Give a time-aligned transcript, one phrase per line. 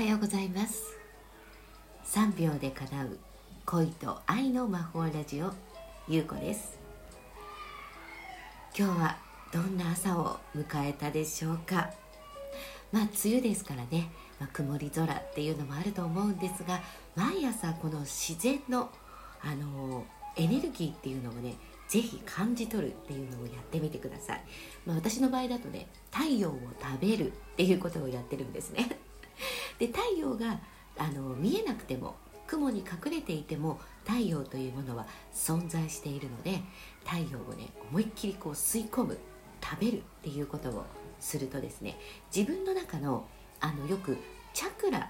[0.00, 0.96] はようございます。
[2.06, 3.18] 3秒で叶う
[3.66, 5.52] 恋と愛の魔法ラジオ
[6.08, 6.78] ゆうこです。
[8.74, 9.18] 今日は
[9.52, 11.90] どんな朝を迎えたでしょうか。
[12.90, 16.80] まあ梅雨ですからね、まあ、曇り空っていうのもあると思うんですが
[17.14, 18.88] 毎朝この自然の
[19.42, 21.56] あのエネルギーっていうのをね
[21.88, 24.42] ぜひ感じ取るっていうのをやってみてください、
[24.86, 28.98] まあ、私の場合だとね太陽を食べるっていうことをやってるんですね。
[29.78, 30.60] で太陽が
[30.98, 36.62] あの見えなくても雲に隠れていても太陽というものは存在しているので
[37.04, 39.18] 太陽をね思いっきりこう吸い込む
[39.62, 40.84] 食べるっていうことを
[41.20, 41.98] するとですね
[42.34, 43.26] 自分の中の
[43.60, 44.16] あのよく
[44.54, 45.02] チャクラっ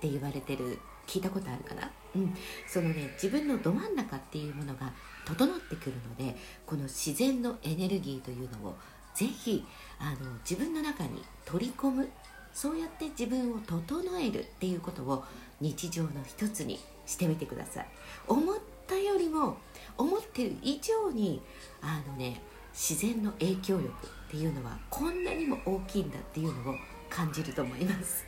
[0.00, 2.34] て言われてる聞いたことあるかな、うん、
[2.68, 4.92] そのね自分のど真ん中っていうものが
[5.26, 8.76] 整ってくるのでこの自然のエネルギーというのを
[9.14, 9.64] ぜひ
[9.98, 12.08] あの自分の中に取り込む
[12.52, 15.24] そうやって自分を整えるっていうことを
[15.60, 17.88] 日常の一つにしてみてください。
[18.26, 19.56] 思ったよりも
[19.96, 21.42] 思ってる以上に
[21.80, 26.74] あのね自然の影響力っていうのはこんなにも大きいんだっていうのを
[27.08, 28.24] 感じると思います。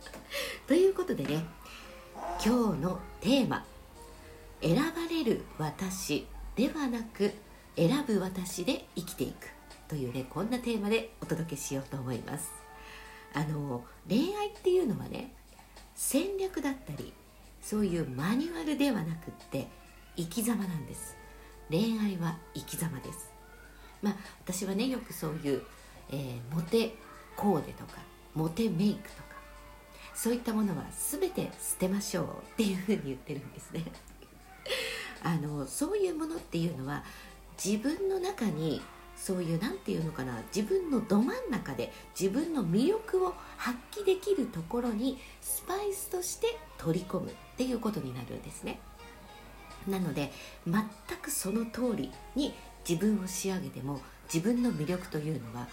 [0.66, 1.46] ということでね
[2.44, 3.64] 今日のテーマ
[4.62, 7.32] 「選ばれる私ではなく
[7.76, 9.48] 選ぶ私で生きていく」
[9.88, 12.63] というねこんなテーマでお届けしようと思います。
[13.34, 15.32] あの恋愛っていうのはね
[15.94, 17.12] 戦略だったり
[17.60, 19.68] そういうマニュアルではなくって
[20.16, 21.16] 生き様なんです。
[21.70, 23.32] 恋愛は生き様です。
[24.02, 25.62] まあ私はねよくそういう、
[26.10, 26.94] えー、モテ
[27.36, 27.98] コーデとか
[28.34, 29.34] モテメイクとか
[30.14, 33.84] そういったものは全て捨てましょうっていうふうに言ってるんですね。
[35.24, 37.02] あのそういうものっていうのは
[37.62, 38.82] 自分の中に
[39.24, 48.80] そういう何て言うのかな自分のど真ん中で自分の魅力を発揮できるところにスパイスとして取り込むっていうことになるんですね。
[49.88, 50.30] なので
[50.66, 50.84] 全
[51.22, 52.52] くその通りに
[52.86, 55.68] 自分を仕上げても自分の魅力というのは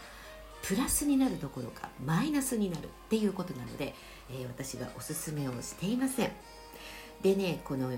[0.63, 3.93] プラスになるどころかマイナスになるっていうことなので、
[4.29, 6.31] えー、私がおすすめをしていません。
[7.21, 7.89] でねこの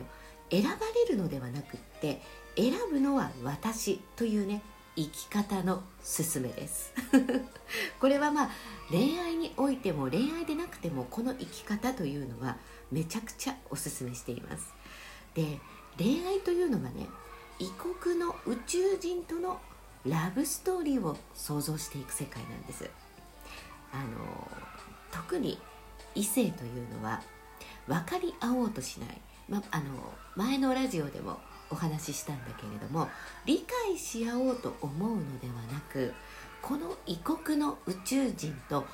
[0.50, 0.69] 選ば
[1.07, 2.23] れるのではなくって
[2.57, 4.63] 選ぶのは私というね
[4.95, 6.93] 生き方の勧めです。
[7.99, 8.49] これはまあ
[8.89, 12.57] 恋愛においても恋愛でなくてもこの生き方というのは
[12.91, 14.73] めちゃくちゃおすすめしています。
[15.33, 15.59] で
[15.97, 17.07] 恋愛というのはね
[17.59, 19.59] 異国の宇宙人との
[20.05, 22.89] ラブストーリーを想像していく世界なんです。
[23.91, 24.47] あの
[25.11, 25.59] 特に
[26.15, 27.21] 異性というのは
[27.87, 29.83] 分かり合おうとしない、ま、あの
[30.35, 31.39] 前のラジオでも
[31.73, 33.09] お話ししたんだけれども
[33.45, 36.13] 理解し合おうと思うのではなく
[36.61, 38.85] この異国の宇宙人と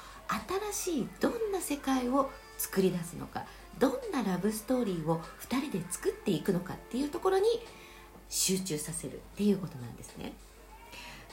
[0.74, 3.44] 新しいどんな世界を作り出すのか
[3.78, 7.46] どんなラブストーリーを2人で作っていくのかっていうところに
[8.30, 10.34] 集中させるっていうことなんですね。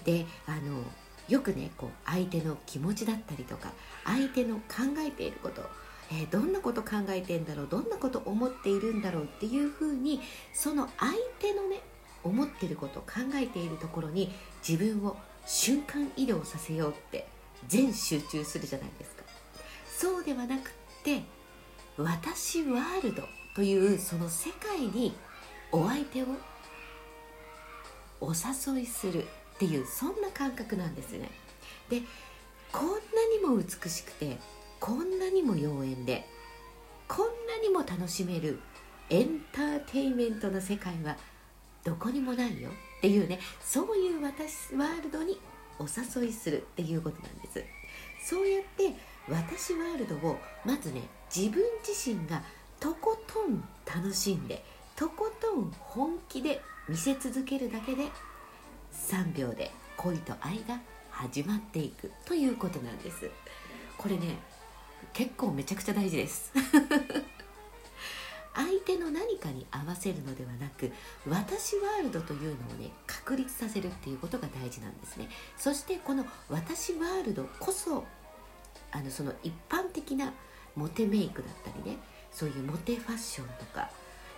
[0.05, 0.83] であの
[1.29, 3.73] よくねこう相手の気持ちだったりとか
[4.05, 4.63] 相手の考
[4.99, 5.63] えていること
[6.11, 10.21] えー、どんなこと考えてんだろうどんなこと思っているんだろうっていうふうに
[10.53, 11.81] その相手のね
[12.23, 14.33] 思ってること考えているところに
[14.67, 17.27] 自分を瞬間移動させようって
[17.69, 19.23] 全集中するじゃないですか。
[19.97, 20.73] そうではなくっ
[21.05, 21.23] て
[21.97, 23.23] 私ワールド
[23.55, 25.15] というその世界に
[25.73, 26.27] お相手を
[28.21, 29.27] お誘いするっ
[29.59, 31.31] ていうそんな感覚なんですね。
[31.89, 32.03] で
[32.73, 32.95] こんな
[33.33, 34.37] にも美しくて
[34.81, 36.27] こんなにも妖艶で
[37.09, 38.61] こんなにも楽しめる
[39.11, 41.17] エンターテインメントの世界は
[41.85, 45.39] どこにもないよっていうねそういう私ワールドに
[45.79, 47.65] お誘いするっていうことなんです。
[48.25, 48.93] そうやって
[49.29, 51.03] 私ワールドをまずね
[51.35, 52.43] 自分自身が
[52.81, 54.65] とことん楽しんで
[54.97, 58.05] とことん本気で見せ続けるだけで
[58.93, 63.31] 3秒で恋と愛が始まっていくということなんです。
[63.97, 64.39] これね
[65.13, 66.53] 結構めちゃくちゃ大事です。
[68.55, 70.91] 相手の何かに合わせるのではなく
[71.29, 75.29] 私ワールドというのをね確立させるっていうことが大事なんですね。
[75.59, 78.05] そしてこの私ワールドこそ
[78.93, 80.33] あのその一般的な
[80.75, 81.99] モテメイクだったりね
[82.33, 83.91] そういうモテファッションとか、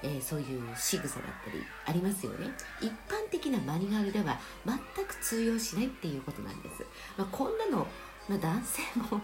[0.03, 2.49] えー、そういう仕草だったりありますよね。
[2.81, 6.85] 一般的なマニュアルでは全く通用しないっていうことなんです、
[7.17, 7.87] まあ、こんなの、
[8.29, 9.21] まあ、男性も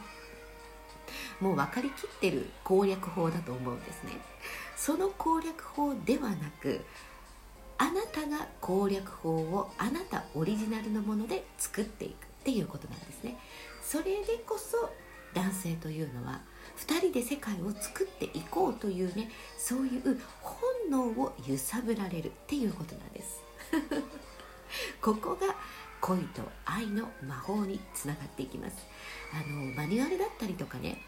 [1.45, 4.13] もう分かりきってる攻略法だと思うんですね。
[4.77, 6.83] その攻略法ではなく
[7.77, 13.37] あなたが攻略法をあなたオリジナルのもので作っていくっていうことなんですね。
[13.83, 14.91] それでこそ
[15.35, 16.41] 男性というのは
[16.79, 23.43] 2人で世界を作っていこうというねそういう本能を揺さぶられるっていうことなんです。
[25.03, 25.55] ここが
[26.01, 28.77] 恋と愛の魔法につながっていきます。
[29.35, 31.03] あのマニュアルだったりとかね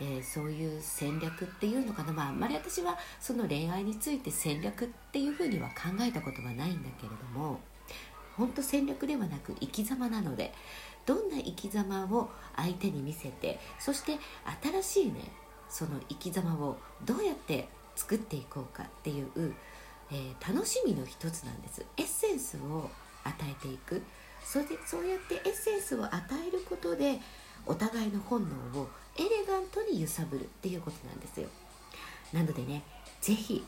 [0.00, 7.60] えー、そういう戦略っていうのかな、まあ、あんまり私はその恋愛について戦略っていうふうには考えたことはないんだけれども
[8.36, 10.52] 本当戦略ではなく生き様なので
[11.06, 14.18] どんな生き様を相手に見せてそして
[14.82, 15.30] 新しいね
[15.68, 19.54] その生き様をどうやって作っていこうかっていう、
[20.10, 21.84] えー、楽しみの一つなんです。
[21.96, 22.90] エッセンスを
[23.24, 24.02] 与えていく。
[24.44, 26.16] それでそうやってエッセンスを与
[26.46, 27.18] えることで
[27.66, 31.48] お互いの本能をエレガントに揺さぶるっていうことなんですよ。
[32.32, 32.82] なのでね
[33.20, 33.64] 是非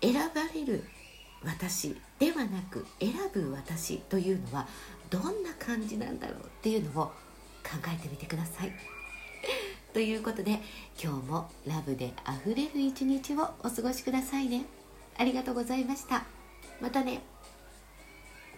[0.00, 0.20] 選ば
[0.54, 0.84] れる
[1.42, 4.66] 私ではなく選ぶ私というのは
[5.10, 7.12] どんな感じなんだろうっていうのを考
[7.92, 8.72] えてみてください。
[9.92, 10.60] ということで
[11.02, 14.64] 今日もラブであふれる一日をお過ごしくださいね。
[15.18, 16.24] ありがとうございました。
[16.80, 17.35] またね。